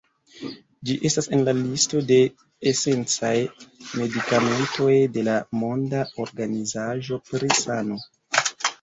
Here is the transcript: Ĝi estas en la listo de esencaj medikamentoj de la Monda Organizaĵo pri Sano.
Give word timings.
Ĝi 0.89 0.95
estas 1.09 1.27
en 1.37 1.43
la 1.47 1.53
listo 1.57 2.01
de 2.13 2.17
esencaj 2.73 3.35
medikamentoj 4.01 4.91
de 5.19 5.29
la 5.31 5.39
Monda 5.63 6.05
Organizaĵo 6.29 7.25
pri 7.33 7.57
Sano. 7.65 8.05